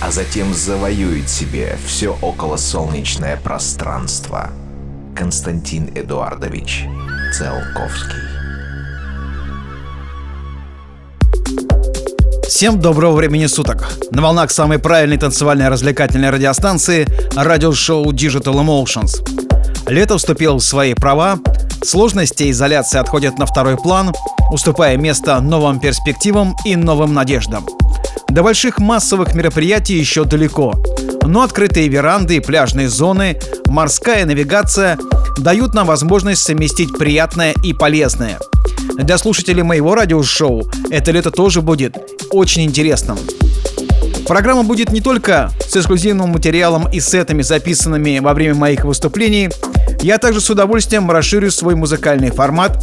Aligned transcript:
а 0.00 0.10
затем 0.10 0.52
завоюет 0.52 1.28
себе 1.28 1.78
все 1.86 2.16
околосолнечное 2.20 3.36
пространство. 3.36 4.50
Константин 5.14 5.90
Эдуардович 5.94 6.84
Циолковский. 7.32 8.20
Всем 12.46 12.80
доброго 12.80 13.16
времени 13.16 13.46
суток! 13.46 13.88
На 14.10 14.22
волнах 14.22 14.50
самой 14.50 14.78
правильной 14.78 15.18
танцевальной 15.18 15.68
развлекательной 15.68 16.30
радиостанции 16.30 17.06
радиошоу 17.34 18.12
Digital 18.12 18.54
Emotions. 18.54 19.22
Лето 19.88 20.18
вступило 20.18 20.56
в 20.58 20.62
свои 20.62 20.94
права, 20.94 21.38
сложности 21.82 22.44
и 22.44 22.50
изоляции 22.50 22.98
отходят 22.98 23.38
на 23.38 23.46
второй 23.46 23.76
план, 23.76 24.12
уступая 24.50 24.96
место 24.96 25.40
новым 25.40 25.80
перспективам 25.80 26.54
и 26.64 26.76
новым 26.76 27.14
надеждам. 27.14 27.66
До 28.28 28.42
больших 28.42 28.78
массовых 28.78 29.34
мероприятий 29.34 29.94
еще 29.94 30.24
далеко, 30.24 30.74
но 31.22 31.42
открытые 31.42 31.88
веранды 31.88 32.36
и 32.36 32.40
пляжные 32.40 32.88
зоны, 32.88 33.40
морская 33.66 34.24
навигация 34.26 34.98
дают 35.38 35.74
нам 35.74 35.86
возможность 35.86 36.42
совместить 36.42 36.96
приятное 36.96 37.54
и 37.62 37.72
полезное. 37.72 38.38
Для 38.96 39.18
слушателей 39.18 39.62
моего 39.62 39.94
радиошоу 39.94 40.70
это 40.90 41.10
лето 41.12 41.30
тоже 41.30 41.60
будет 41.62 41.96
очень 42.30 42.64
интересным. 42.64 43.18
Программа 44.26 44.64
будет 44.64 44.90
не 44.90 45.00
только 45.00 45.50
с 45.68 45.76
эксклюзивным 45.76 46.30
материалом 46.30 46.90
и 46.90 46.98
сетами, 46.98 47.42
записанными 47.42 48.18
во 48.18 48.34
время 48.34 48.54
моих 48.54 48.84
выступлений, 48.84 49.50
я 50.02 50.18
также 50.18 50.40
с 50.40 50.50
удовольствием 50.50 51.10
расширю 51.10 51.50
свой 51.50 51.74
музыкальный 51.74 52.30
формат, 52.30 52.76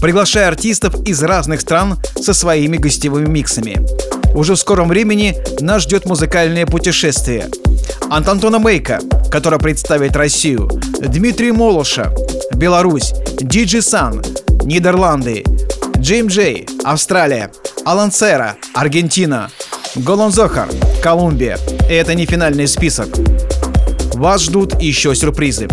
приглашая 0.00 0.48
артистов 0.48 0.94
из 1.06 1.22
разных 1.22 1.60
стран 1.62 1.98
со 2.20 2.32
своими 2.32 2.76
гостевыми 2.76 3.26
миксами. 3.26 3.84
Уже 4.34 4.54
в 4.54 4.58
скором 4.58 4.88
времени 4.88 5.36
нас 5.60 5.82
ждет 5.82 6.06
музыкальное 6.06 6.66
путешествие. 6.66 7.46
От 8.10 8.28
Антона 8.28 8.58
Мейка, 8.58 8.98
который 9.30 9.60
представит 9.60 10.16
Россию, 10.16 10.68
Дмитрий 11.00 11.52
Молоша, 11.52 12.12
Беларусь, 12.52 13.14
Диджи 13.40 13.80
Сан, 13.80 14.22
Нидерланды, 14.64 15.44
Джейм 15.98 16.26
Джей, 16.26 16.66
Австралия, 16.84 17.52
Алан 17.84 18.10
Сера, 18.10 18.56
Аргентина, 18.74 19.50
Голон 19.94 20.32
Зохар, 20.32 20.68
Колумбия. 21.02 21.56
И 21.88 21.92
это 21.94 22.14
не 22.14 22.26
финальный 22.26 22.66
список. 22.66 23.08
Вас 24.14 24.42
ждут 24.42 24.80
еще 24.82 25.14
сюрпризы. 25.14 25.68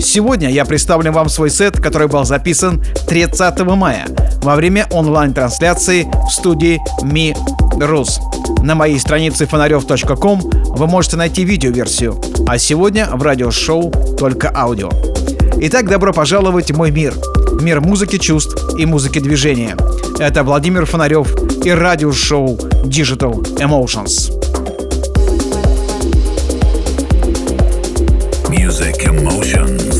Сегодня 0.00 0.50
я 0.50 0.64
представлю 0.64 1.12
вам 1.12 1.28
свой 1.28 1.50
сет, 1.50 1.80
который 1.80 2.08
был 2.08 2.24
записан 2.24 2.84
30 3.06 3.60
мая 3.60 4.06
во 4.42 4.56
время 4.56 4.86
онлайн-трансляции 4.90 6.06
в 6.26 6.30
студии 6.30 6.80
Mi 7.02 7.34
Rus. 7.78 8.20
На 8.62 8.74
моей 8.74 8.98
странице 8.98 9.46
фонарев.ком 9.46 10.40
вы 10.40 10.86
можете 10.86 11.16
найти 11.16 11.44
видеоверсию, 11.44 12.20
а 12.46 12.58
сегодня 12.58 13.08
в 13.12 13.22
радиошоу 13.22 13.90
только 14.18 14.52
аудио. 14.54 14.90
Итак, 15.60 15.88
добро 15.88 16.12
пожаловать 16.12 16.70
в 16.70 16.76
мой 16.76 16.90
мир. 16.90 17.14
Мир 17.60 17.80
музыки 17.80 18.18
чувств 18.18 18.56
и 18.78 18.86
музыки 18.86 19.18
движения. 19.18 19.76
Это 20.18 20.42
Владимир 20.42 20.86
Фонарев 20.86 21.34
и 21.64 21.70
радиошоу 21.70 22.56
Digital 22.84 23.42
Emotions. 23.58 24.32
Music 28.48 29.04
emotions, 29.06 29.93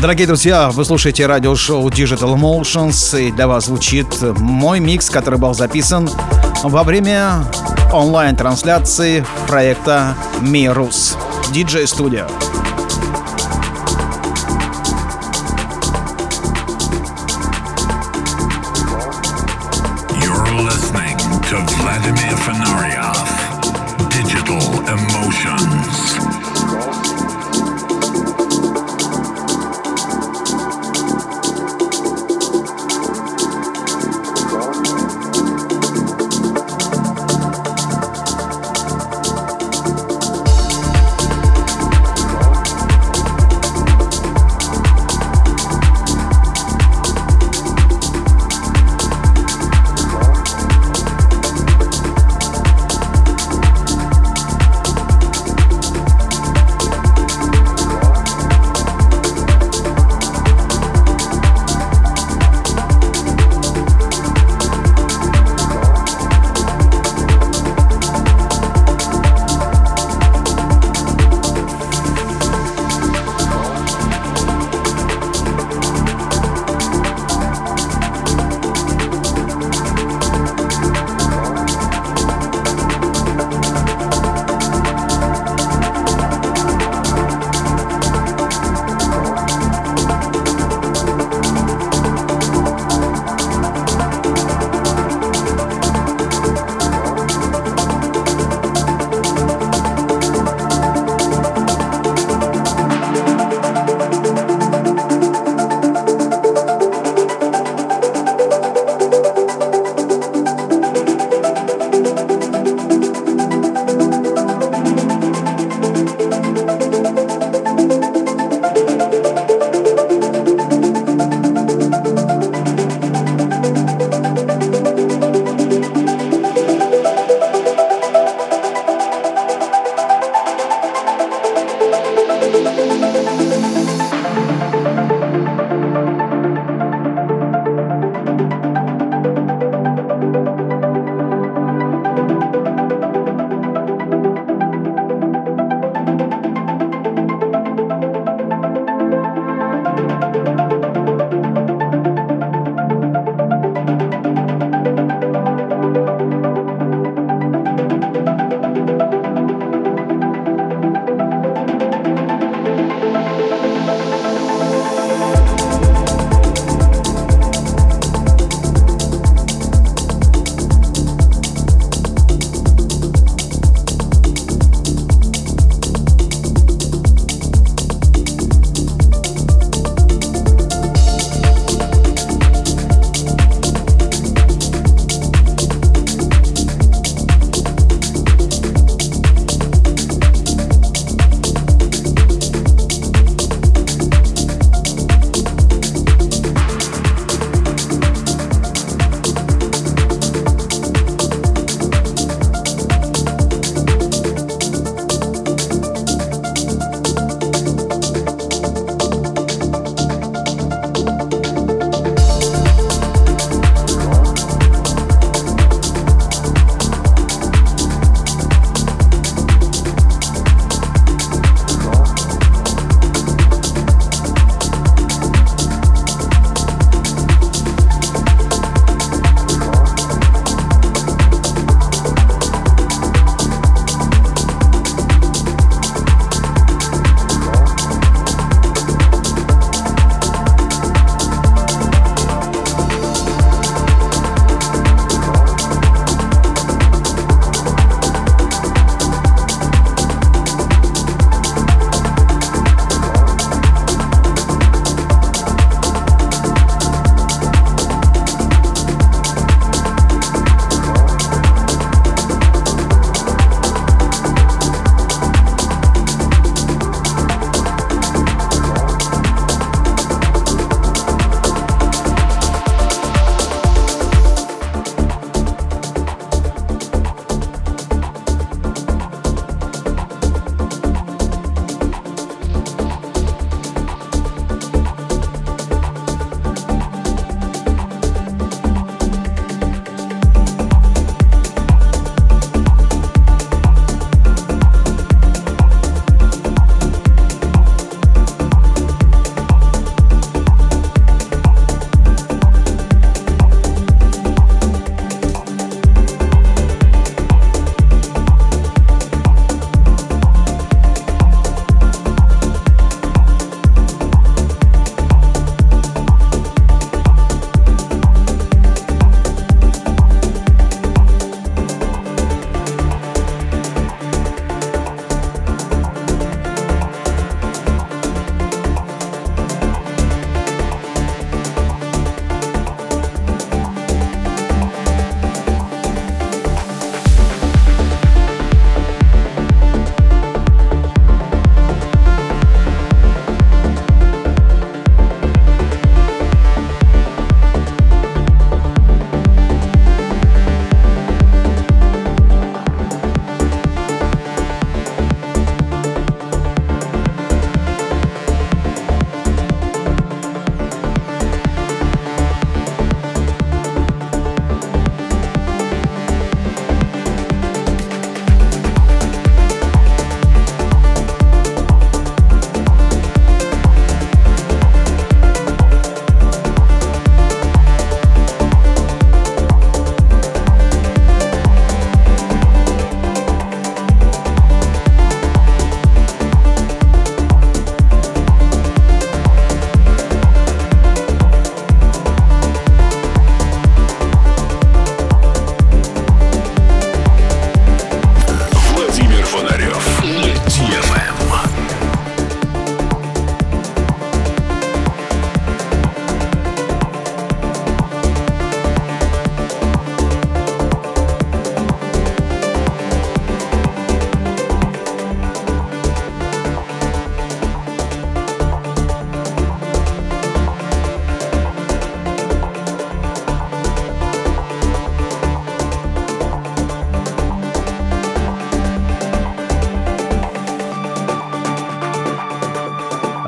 Дорогие 0.00 0.26
друзья, 0.26 0.70
вы 0.70 0.86
слушаете 0.86 1.26
радиошоу 1.26 1.86
Digital 1.90 2.34
Emotions, 2.34 3.20
и 3.20 3.30
для 3.30 3.46
вас 3.46 3.66
звучит 3.66 4.06
мой 4.38 4.80
микс, 4.80 5.10
который 5.10 5.38
был 5.38 5.52
записан 5.52 6.08
во 6.62 6.84
время 6.84 7.44
онлайн-трансляции 7.92 9.26
проекта 9.46 10.16
Мирус 10.40 11.18
DJ 11.52 11.84
Studio. 11.84 12.49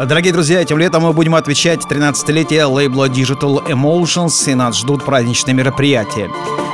Дорогие 0.06 0.32
друзья, 0.32 0.60
этим 0.60 0.78
летом 0.78 1.04
мы 1.04 1.12
будем 1.12 1.36
отвечать 1.36 1.84
13-летие 1.88 2.64
лейбла 2.64 3.08
Digital 3.08 3.64
Emotions, 3.68 4.50
и 4.50 4.54
нас 4.54 4.78
ждут 4.78 5.04
праздничные 5.04 5.54
мероприятия. 5.54 6.28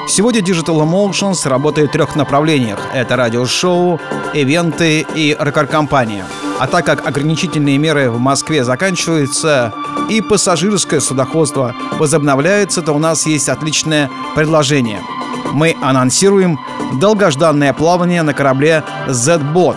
Сегодня 0.08 0.40
Digital 0.40 0.82
Emotions 0.82 1.46
работает 1.46 1.90
в 1.90 1.92
трех 1.92 2.16
направлениях. 2.16 2.78
Это 2.94 3.16
радиошоу, 3.16 4.00
ивенты 4.32 5.06
и 5.14 5.36
рекорд-компания. 5.38 6.24
А 6.58 6.66
так 6.66 6.86
как 6.86 7.06
ограничительные 7.06 7.76
меры 7.76 8.10
в 8.10 8.18
Москве 8.18 8.64
заканчиваются 8.64 9.74
и 10.08 10.22
пассажирское 10.22 11.00
судоходство 11.00 11.74
возобновляется, 11.98 12.80
то 12.80 12.94
у 12.94 12.98
нас 12.98 13.26
есть 13.26 13.50
отличное 13.50 14.08
предложение. 14.34 15.00
Мы 15.52 15.76
анонсируем 15.82 16.58
долгожданное 16.98 17.74
плавание 17.74 18.22
на 18.22 18.32
корабле 18.32 18.84
Z-Bot, 19.06 19.76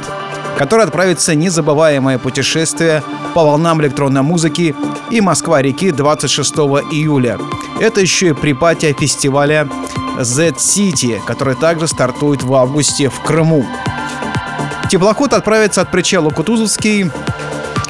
который 0.57 0.85
отправится 0.85 1.33
в 1.33 1.35
незабываемое 1.35 2.17
путешествие 2.17 3.03
по 3.33 3.43
волнам 3.43 3.81
электронной 3.81 4.21
музыки 4.21 4.75
и 5.09 5.21
Москва-реки 5.21 5.91
26 5.91 6.53
июля. 6.91 7.37
Это 7.79 8.01
еще 8.01 8.29
и 8.29 8.33
припатия 8.33 8.93
фестиваля 8.93 9.67
Z-City, 10.19 11.19
который 11.25 11.55
также 11.55 11.87
стартует 11.87 12.43
в 12.43 12.53
августе 12.53 13.09
в 13.09 13.19
Крыму. 13.21 13.65
Теплоход 14.89 15.33
отправится 15.33 15.81
от 15.81 15.91
причала 15.91 16.29
Кутузовский 16.29 17.09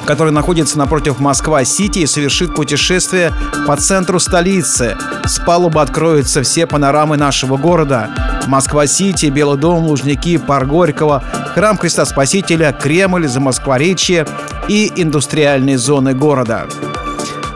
который 0.06 0.32
находится 0.32 0.78
напротив 0.78 1.20
Москва-Сити 1.20 2.00
и 2.00 2.06
совершит 2.06 2.54
путешествие 2.54 3.32
по 3.66 3.76
центру 3.76 4.18
столицы. 4.18 4.96
С 5.24 5.38
палубы 5.38 5.80
откроются 5.80 6.42
все 6.42 6.66
панорамы 6.66 7.16
нашего 7.16 7.56
города. 7.56 8.10
Москва-Сити, 8.46 9.26
Белый 9.26 9.58
дом, 9.58 9.84
Лужники, 9.84 10.36
Пар 10.36 10.66
Горького, 10.66 11.22
Храм 11.54 11.78
Христа 11.78 12.04
Спасителя, 12.04 12.72
Кремль, 12.72 13.28
Замоскворечье 13.28 14.26
и 14.68 14.92
индустриальные 14.96 15.78
зоны 15.78 16.14
города. 16.14 16.66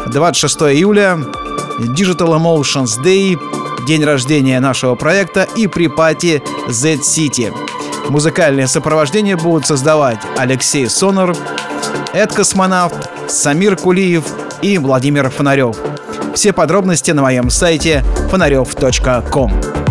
26 0.06 0.56
июля 0.62 1.18
Digital 1.78 2.38
Emotions 2.38 3.02
Day, 3.04 3.36
день 3.86 4.04
рождения 4.04 4.60
нашего 4.60 4.94
проекта 4.94 5.46
и 5.56 5.66
припати 5.66 6.42
Z-City. 6.68 7.52
Музыкальное 8.08 8.68
сопровождение 8.68 9.36
будут 9.36 9.66
создавать 9.66 10.20
Алексей 10.36 10.88
Сонор, 10.88 11.36
Эд 12.12 12.32
Космонавт, 12.32 13.10
Самир 13.28 13.76
Кулиев 13.76 14.24
и 14.62 14.78
Владимир 14.78 15.30
Фонарев. 15.30 15.76
Все 16.34 16.52
подробности 16.52 17.10
на 17.10 17.22
моем 17.22 17.50
сайте 17.50 18.04
фонарев.ком. 18.30 19.85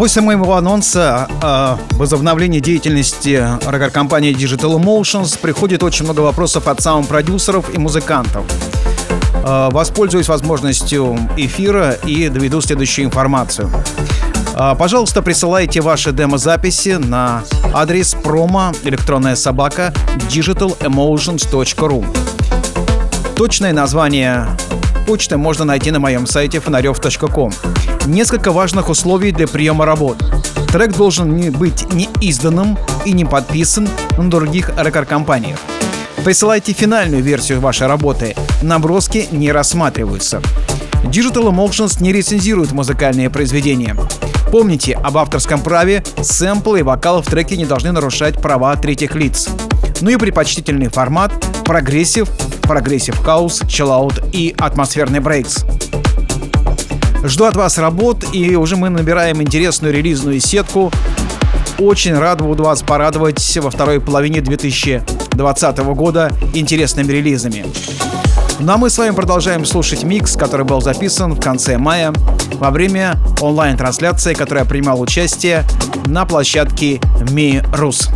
После 0.00 0.22
моего 0.22 0.56
анонса 0.56 1.28
о 1.42 1.78
возобновлении 1.90 2.60
деятельности 2.60 3.46
рекорд-компании 3.70 4.34
Digital 4.34 4.82
Emotions 4.82 5.38
приходит 5.38 5.82
очень 5.82 6.06
много 6.06 6.20
вопросов 6.20 6.68
от 6.68 6.80
саунд-продюсеров 6.80 7.74
и 7.74 7.76
музыкантов. 7.76 8.46
Э, 9.44 9.68
воспользуюсь 9.70 10.26
возможностью 10.26 11.18
эфира 11.36 11.90
и 12.06 12.30
доведу 12.30 12.62
следующую 12.62 13.04
информацию. 13.04 13.70
Пожалуйста, 14.78 15.20
присылайте 15.20 15.82
ваши 15.82 16.12
демо-записи 16.12 16.96
на 16.96 17.42
адрес 17.74 18.14
промо 18.14 18.72
электронная 18.84 19.36
собака 19.36 19.92
digitalemotions.ru 20.30 22.06
Точное 23.36 23.74
название 23.74 24.48
почты 25.06 25.36
можно 25.36 25.66
найти 25.66 25.90
на 25.90 26.00
моем 26.00 26.26
сайте 26.26 26.58
fonarev.com. 26.58 27.52
Несколько 28.10 28.50
важных 28.50 28.88
условий 28.88 29.30
для 29.30 29.46
приема 29.46 29.86
работ. 29.86 30.20
Трек 30.72 30.96
должен 30.96 31.36
не 31.36 31.50
быть 31.50 31.92
не 31.92 32.08
изданным 32.20 32.76
и 33.04 33.12
не 33.12 33.24
подписан 33.24 33.88
на 34.18 34.28
других 34.28 34.72
рекорд-компаниях. 34.76 35.60
Присылайте 36.24 36.72
финальную 36.72 37.22
версию 37.22 37.60
вашей 37.60 37.86
работы. 37.86 38.34
Наброски 38.62 39.28
не 39.30 39.52
рассматриваются. 39.52 40.42
Digital 41.04 41.52
Emotions 41.52 42.02
не 42.02 42.12
рецензирует 42.12 42.72
музыкальные 42.72 43.30
произведения. 43.30 43.96
Помните 44.50 44.94
об 44.94 45.16
авторском 45.16 45.60
праве, 45.60 46.02
сэмплы 46.20 46.80
и 46.80 46.82
вокал 46.82 47.22
в 47.22 47.26
треке 47.26 47.56
не 47.56 47.64
должны 47.64 47.92
нарушать 47.92 48.42
права 48.42 48.74
третьих 48.74 49.14
лиц. 49.14 49.48
Ну 50.00 50.10
и 50.10 50.16
предпочтительный 50.16 50.88
формат— 50.88 51.32
progressive, 51.64 52.28
progressive 52.62 53.16
house, 53.20 53.62
chillout 53.68 54.20
и 54.32 54.52
атмосферный 54.58 55.20
breaks. 55.20 55.64
Жду 57.22 57.44
от 57.44 57.56
вас 57.56 57.76
работ, 57.78 58.24
и 58.32 58.56
уже 58.56 58.76
мы 58.76 58.88
набираем 58.88 59.42
интересную 59.42 59.92
релизную 59.92 60.40
сетку. 60.40 60.90
Очень 61.78 62.18
рад 62.18 62.40
буду 62.40 62.64
вас 62.64 62.82
порадовать 62.82 63.58
во 63.58 63.70
второй 63.70 64.00
половине 64.00 64.40
2020 64.40 65.78
года 65.78 66.30
интересными 66.54 67.12
релизами. 67.12 67.66
Ну 68.58 68.72
а 68.72 68.76
мы 68.76 68.90
с 68.90 68.98
вами 68.98 69.14
продолжаем 69.14 69.64
слушать 69.64 70.02
микс, 70.02 70.36
который 70.36 70.64
был 70.64 70.80
записан 70.80 71.32
в 71.32 71.40
конце 71.40 71.78
мая 71.78 72.12
во 72.54 72.70
время 72.70 73.18
онлайн-трансляции, 73.40 74.34
которая 74.34 74.64
принимал 74.64 75.00
участие 75.00 75.64
на 76.06 76.24
площадке 76.26 77.00
Ми 77.30 77.62
Рус. 77.74 78.10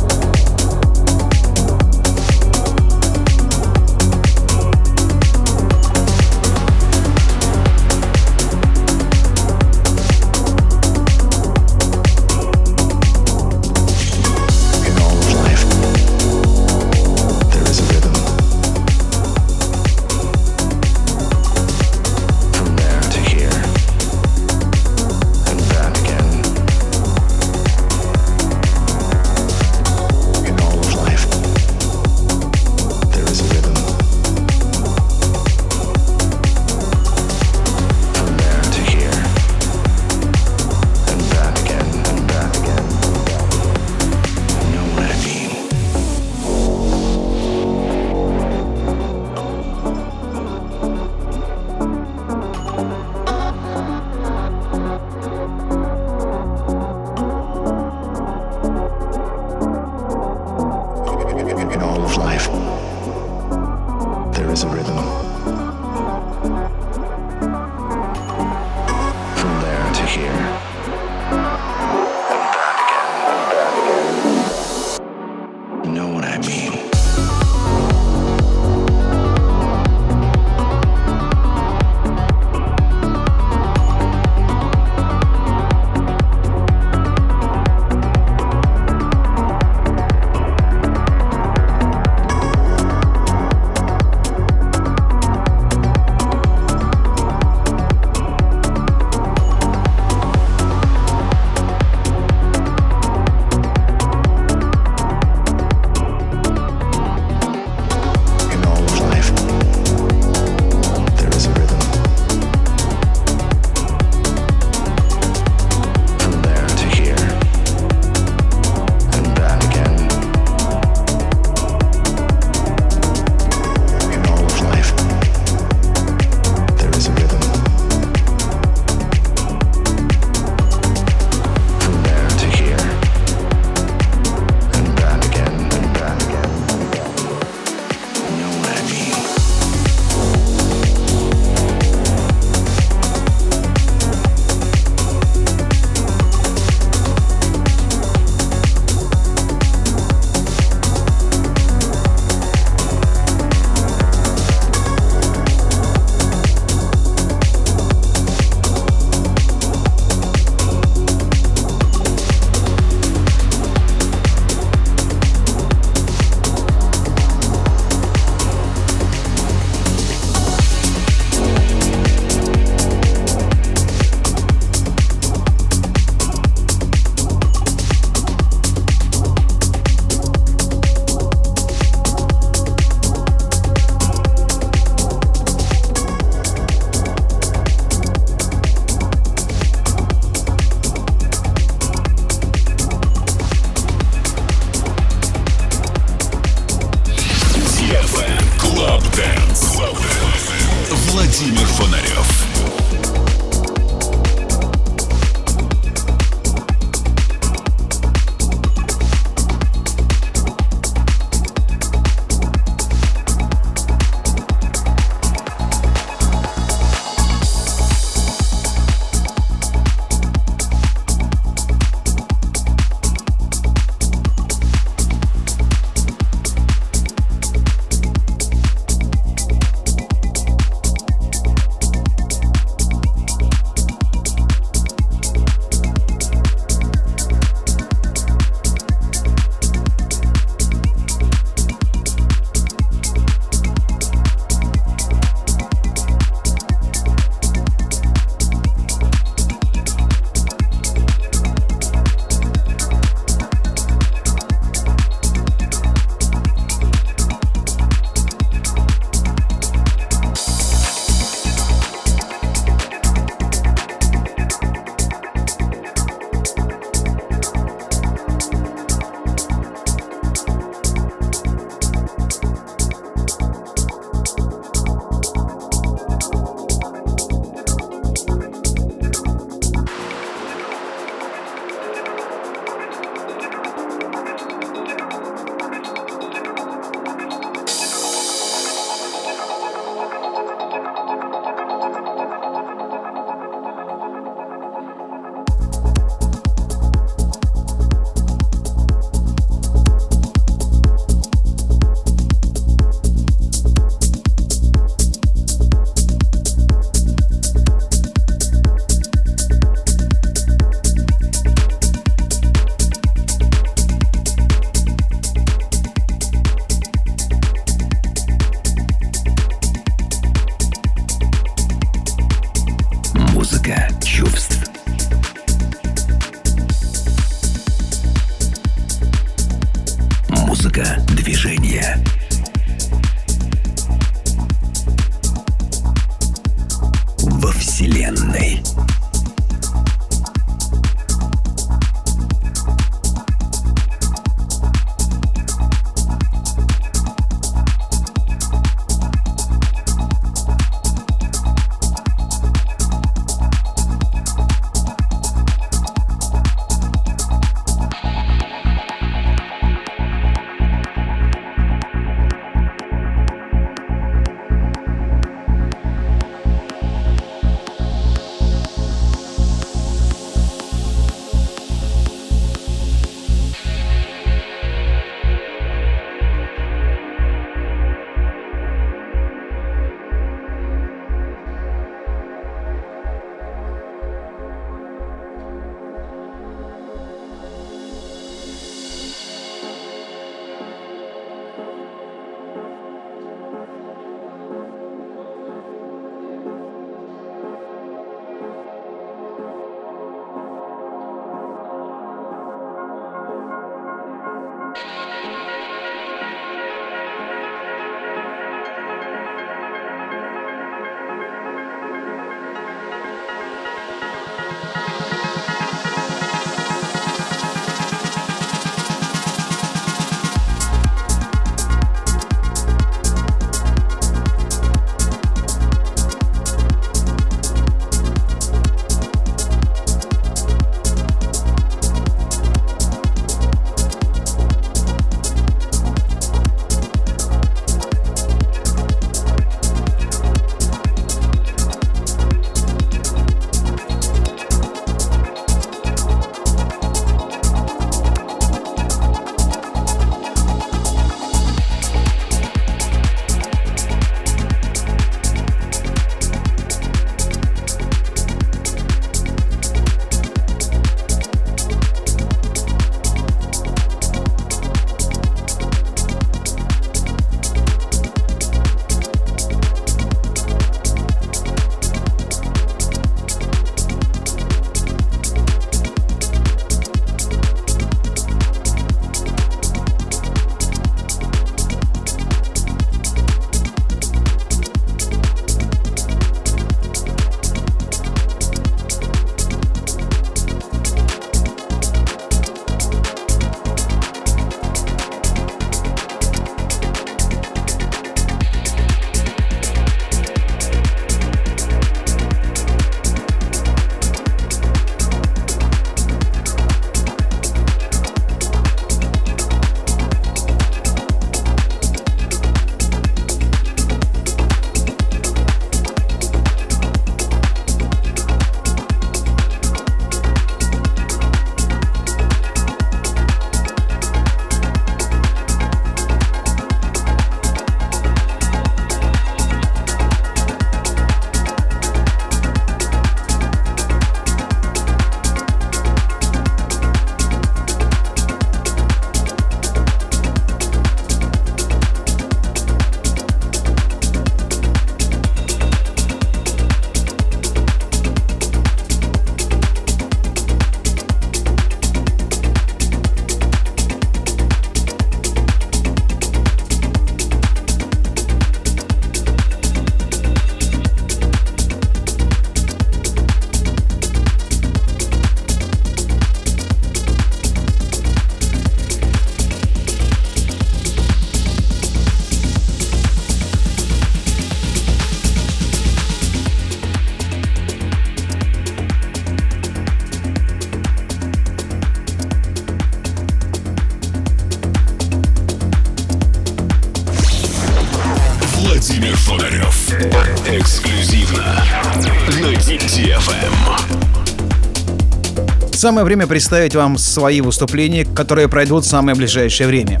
Самое 595.86 596.04
время 596.04 596.26
представить 596.26 596.74
вам 596.74 596.98
свои 596.98 597.40
выступления, 597.40 598.04
которые 598.04 598.48
пройдут 598.48 598.84
в 598.84 598.88
самое 598.88 599.16
ближайшее 599.16 599.68
время. 599.68 600.00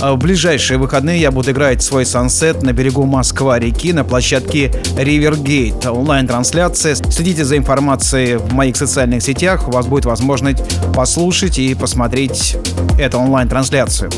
А 0.00 0.14
в 0.14 0.18
ближайшие 0.18 0.78
выходные 0.78 1.20
я 1.20 1.30
буду 1.30 1.52
играть 1.52 1.80
свой 1.80 2.04
сансет 2.04 2.64
на 2.64 2.72
берегу 2.72 3.04
Москва-реки 3.04 3.92
на 3.92 4.02
площадке 4.02 4.72
Ривергейт. 4.98 5.86
Онлайн-трансляция. 5.86 6.96
Следите 6.96 7.44
за 7.44 7.56
информацией 7.56 8.34
в 8.34 8.52
моих 8.52 8.76
социальных 8.76 9.22
сетях. 9.22 9.68
У 9.68 9.70
вас 9.70 9.86
будет 9.86 10.06
возможность 10.06 10.58
послушать 10.92 11.56
и 11.60 11.72
посмотреть 11.76 12.56
эту 12.98 13.20
онлайн-трансляцию. 13.20 14.10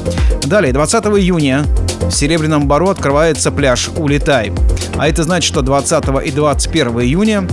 Далее, 0.46 0.72
20 0.72 1.04
июня 1.18 1.66
в 2.00 2.12
Серебряном 2.12 2.66
Бару 2.66 2.88
открывается 2.88 3.50
пляж 3.52 3.90
«Улетай». 3.98 4.54
А 4.96 5.06
это 5.06 5.22
значит, 5.22 5.46
что 5.46 5.60
20 5.60 6.24
и 6.24 6.30
21 6.30 7.00
июня 7.00 7.46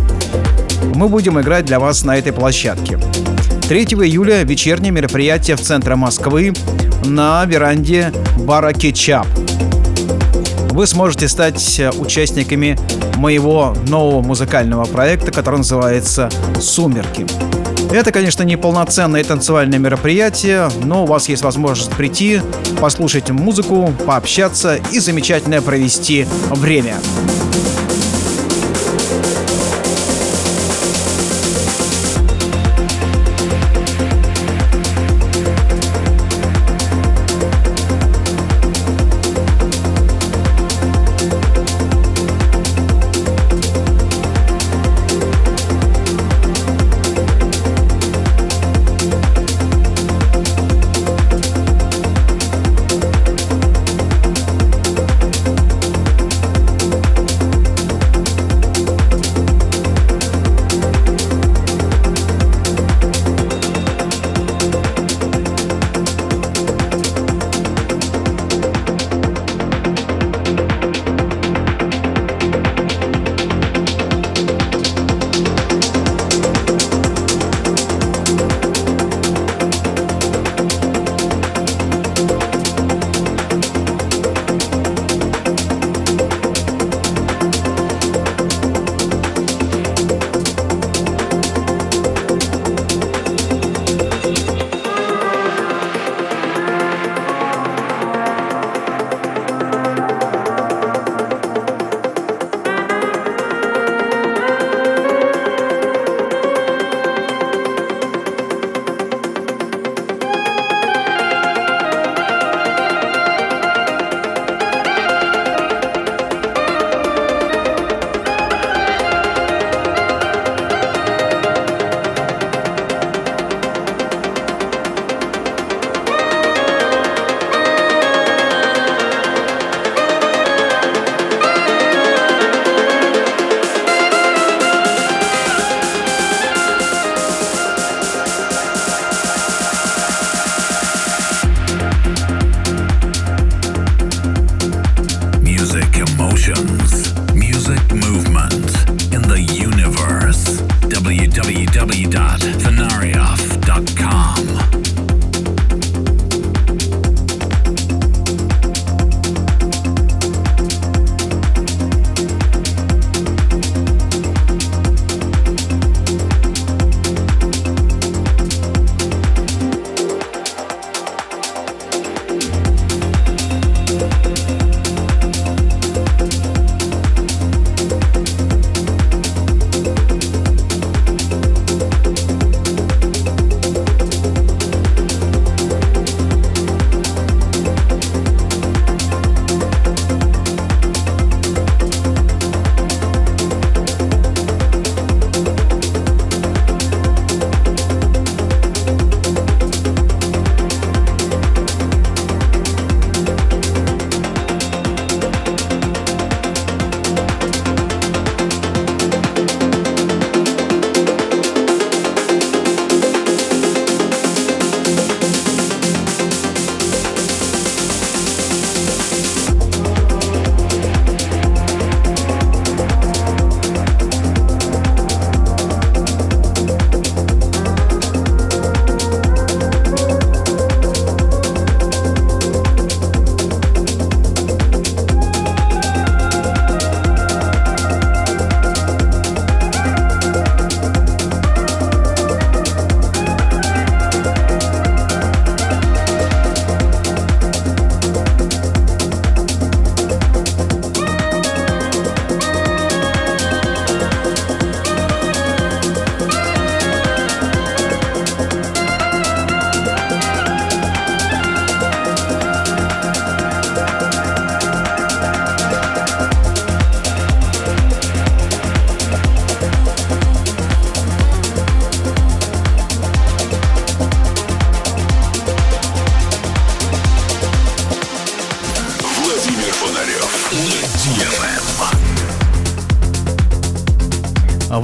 мы 0.96 1.10
будем 1.10 1.38
играть 1.42 1.66
для 1.66 1.82
вас 1.82 2.06
на 2.06 2.18
этой 2.18 2.32
площадке. 2.32 2.98
3 3.72 3.84
июля 3.84 4.44
вечернее 4.44 4.92
мероприятие 4.92 5.56
в 5.56 5.62
центре 5.62 5.96
Москвы 5.96 6.52
на 7.06 7.46
веранде 7.46 8.12
бара 8.40 8.74
Кетчап. 8.74 9.26
Вы 10.72 10.86
сможете 10.86 11.30
стать 11.30 11.82
участниками 11.98 12.78
моего 13.16 13.74
нового 13.88 14.22
музыкального 14.22 14.84
проекта, 14.84 15.32
который 15.32 15.60
называется 15.60 16.30
«Сумерки». 16.60 17.26
Это, 17.94 18.12
конечно, 18.12 18.44
не 18.44 18.58
полноценное 18.58 19.24
танцевальное 19.24 19.80
мероприятие, 19.80 20.70
но 20.84 21.04
у 21.04 21.08
вас 21.08 21.30
есть 21.30 21.44
возможность 21.44 21.92
прийти, 21.92 22.42
послушать 22.82 23.30
музыку, 23.30 23.94
пообщаться 24.06 24.80
и 24.92 25.00
замечательно 25.00 25.62
провести 25.62 26.28
время. 26.50 26.96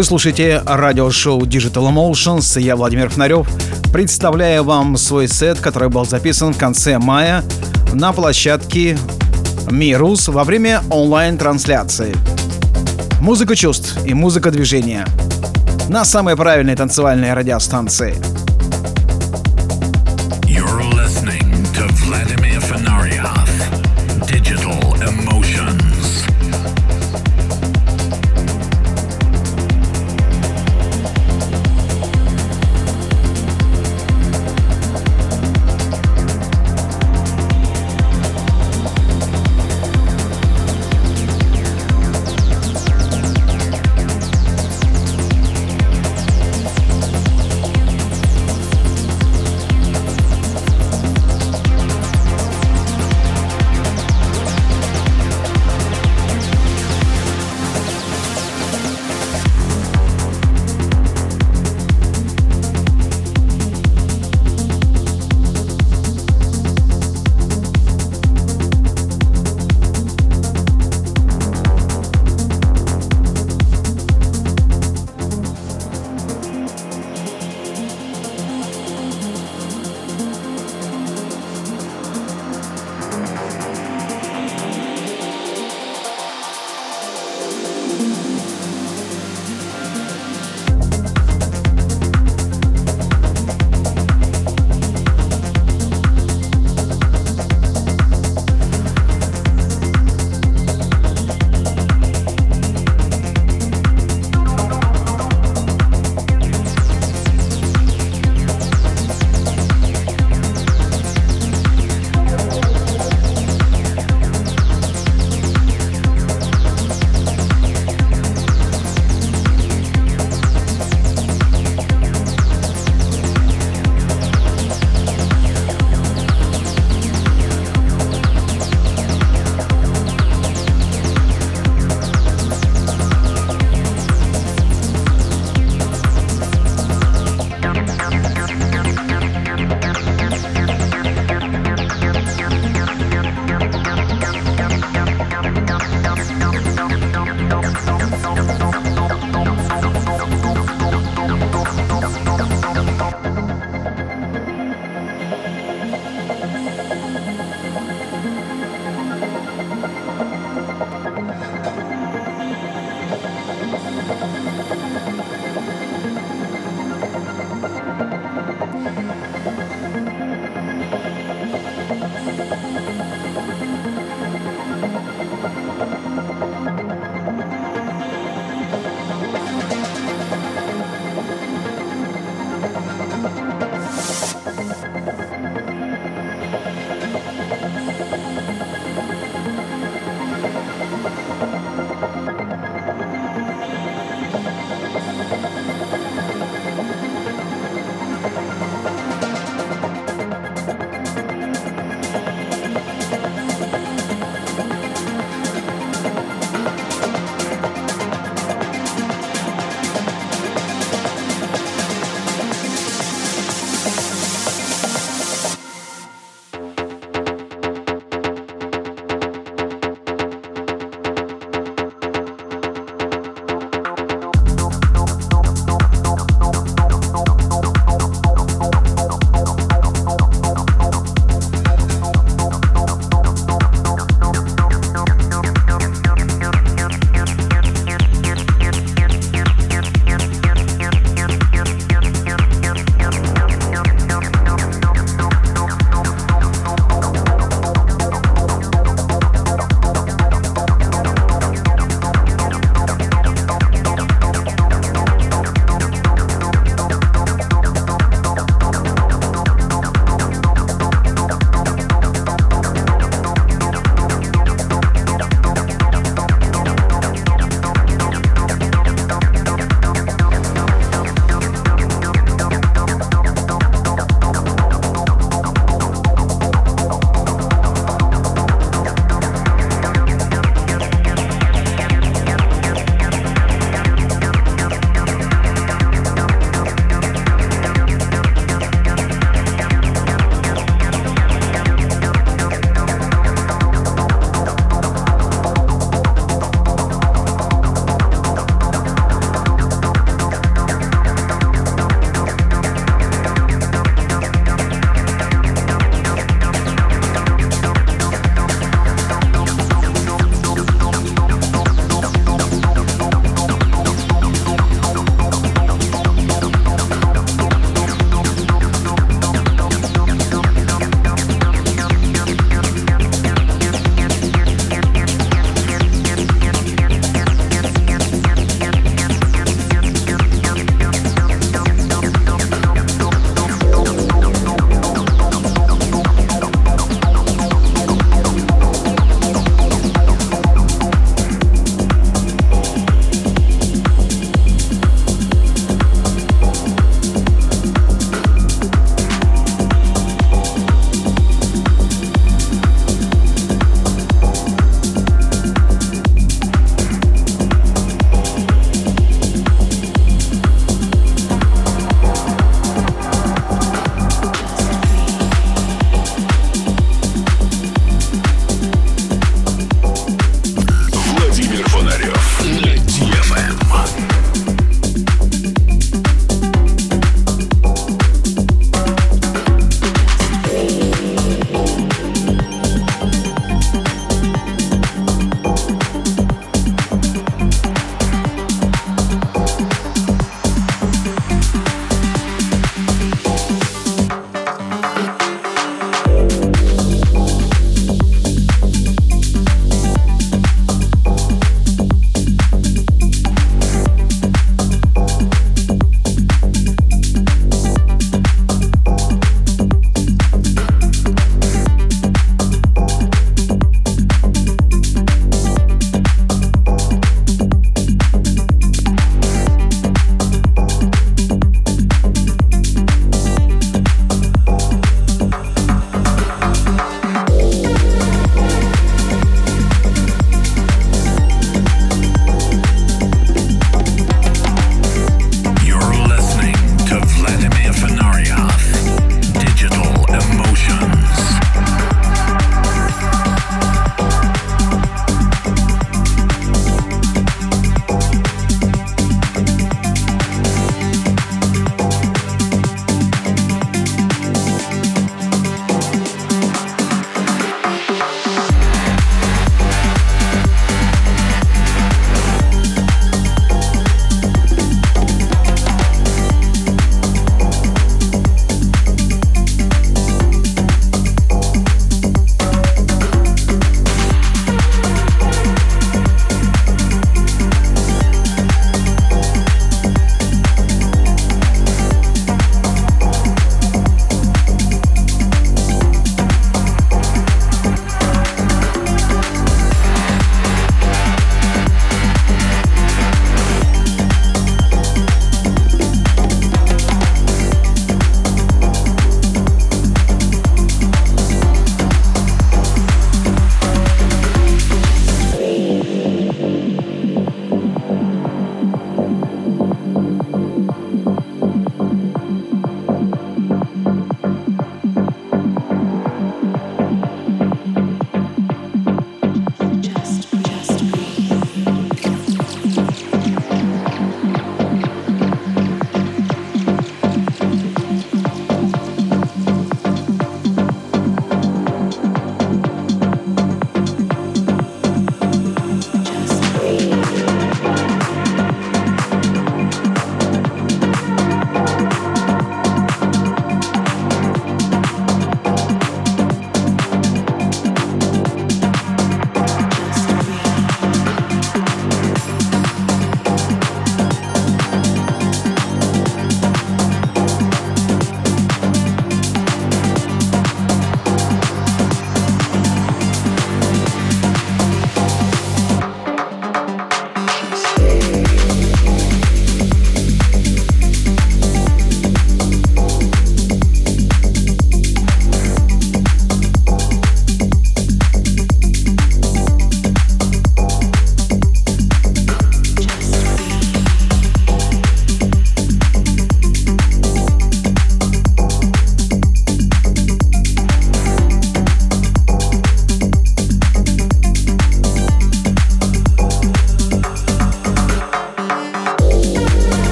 Вы 0.00 0.04
слушаете 0.04 0.62
радиошоу 0.64 1.42
Digital 1.42 1.92
Emotions. 1.92 2.58
Я 2.58 2.74
Владимир 2.74 3.10
Фонарев. 3.10 3.46
Представляю 3.92 4.64
вам 4.64 4.96
свой 4.96 5.28
сет, 5.28 5.60
который 5.60 5.90
был 5.90 6.06
записан 6.06 6.54
в 6.54 6.56
конце 6.56 6.98
мая 6.98 7.44
на 7.92 8.14
площадке 8.14 8.96
Мирус 9.70 10.28
во 10.28 10.44
время 10.44 10.80
онлайн-трансляции. 10.88 12.16
Музыка 13.20 13.54
чувств 13.54 13.98
и 14.06 14.14
музыка 14.14 14.50
движения. 14.50 15.04
На 15.90 16.06
самой 16.06 16.34
правильной 16.34 16.76
танцевальной 16.76 17.34
радиостанции– 17.34 18.14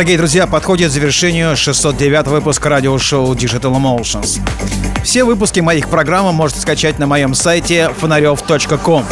Дорогие 0.00 0.16
друзья, 0.16 0.46
подходит 0.46 0.88
к 0.88 0.92
завершению 0.94 1.54
609 1.54 2.28
выпуск 2.28 2.64
радиошоу 2.64 3.34
Digital 3.34 3.76
Emotions. 3.76 4.40
Все 5.04 5.24
выпуски 5.24 5.60
моих 5.60 5.90
программ 5.90 6.34
можете 6.34 6.62
скачать 6.62 6.98
на 6.98 7.06
моем 7.06 7.34
сайте 7.34 7.90
фонарев.ком. 7.98 9.04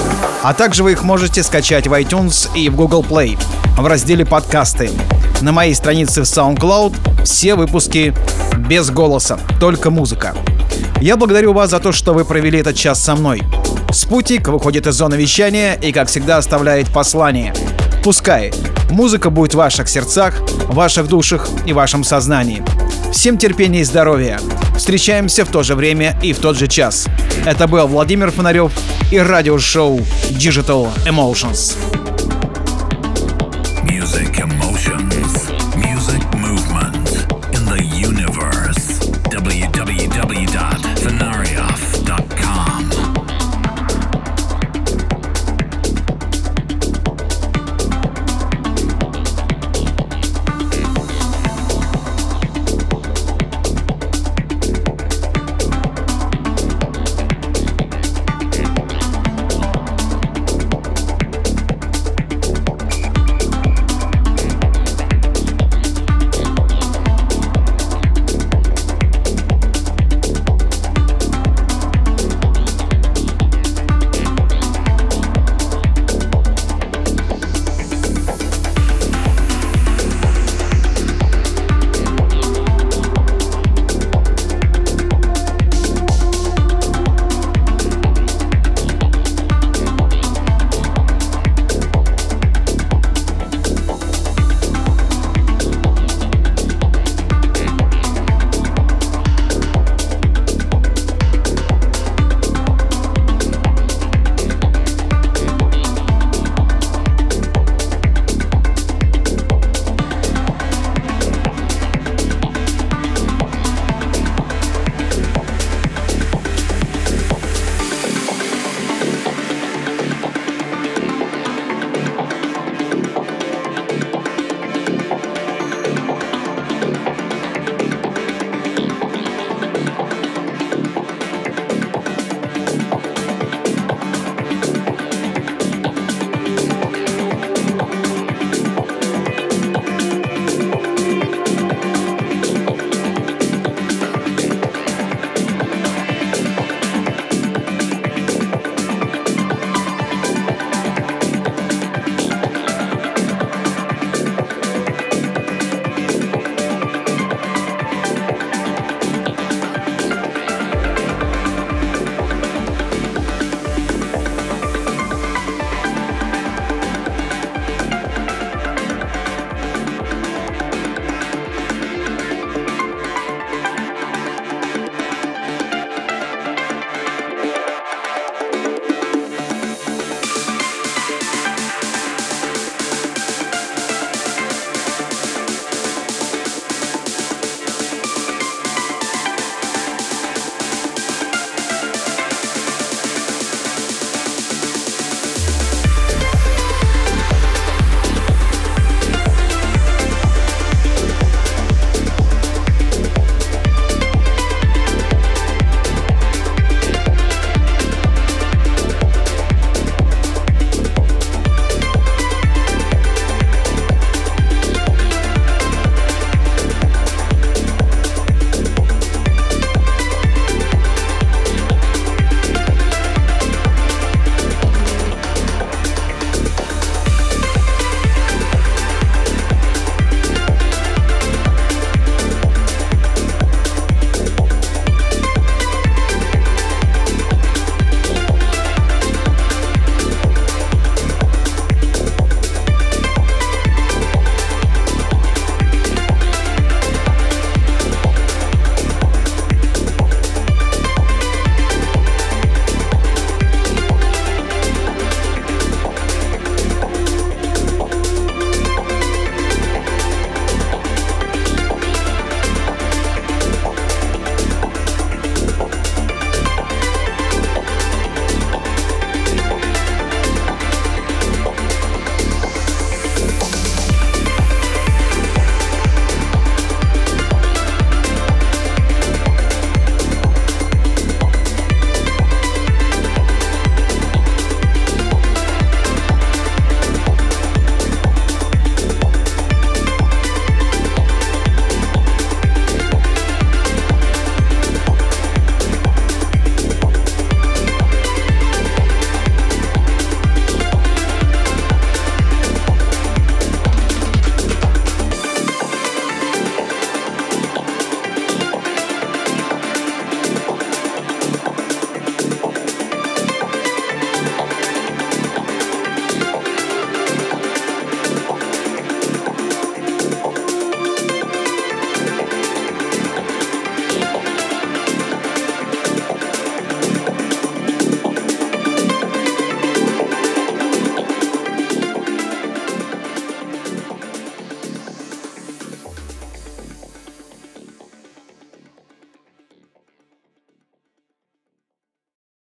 А 0.43 0.55
также 0.55 0.83
вы 0.83 0.93
их 0.93 1.03
можете 1.03 1.43
скачать 1.43 1.87
в 1.87 1.93
iTunes 1.93 2.49
и 2.57 2.71
в 2.71 2.77
Google 2.77 3.03
Play 3.03 3.39
в 3.77 3.87
разделе 3.87 4.25
«Подкасты». 4.25 4.91
На 5.43 5.53
моей 5.53 5.75
странице 5.75 6.23
в 6.23 6.25
SoundCloud 6.25 7.23
все 7.23 7.55
выпуски 7.55 8.15
без 8.57 8.89
голоса, 8.89 9.39
только 9.61 9.91
музыка. 9.91 10.35
Я 11.03 11.19
благодарю 11.19 11.53
вас 11.53 11.69
за 11.69 11.81
то, 11.81 11.93
что 11.93 12.15
вы 12.15 12.25
провели 12.25 12.61
этот 12.61 12.77
час 12.77 12.99
со 13.05 13.15
мной. 13.15 13.43
Спутник 13.93 14.49
выходит 14.49 14.87
из 14.87 14.95
зоны 14.95 15.17
вещания 15.17 15.75
и, 15.75 15.93
как 15.93 16.09
всегда, 16.09 16.39
оставляет 16.39 16.89
послание. 16.89 17.53
Пускай 18.03 18.53
Музыка 18.91 19.31
будет 19.31 19.55
в 19.55 19.59
ваших 19.59 19.89
сердцах, 19.89 20.41
в 20.69 20.75
ваших 20.75 21.09
душах 21.09 21.49
и 21.67 21.73
вашем 21.73 22.05
сознании. 22.05 22.63
Всем 23.13 23.39
терпения 23.39 23.81
и 23.81 23.85
здоровья. 23.85 24.41
Встречаемся 24.77 25.45
в 25.45 25.49
то 25.49 25.63
же 25.63 25.75
время 25.75 26.19
и 26.23 26.33
в 26.33 26.39
тот 26.39 26.57
же 26.57 26.69
час. 26.69 27.09
Это 27.45 27.67
был 27.67 27.87
Владимир 27.87 28.31
Фонарев 28.31 28.73
и 29.11 29.19
радиошоу 29.19 29.99
Digital 30.31 30.89
Emotions. 31.07 31.77
Music 33.85 34.37
Emotions. 34.37 35.18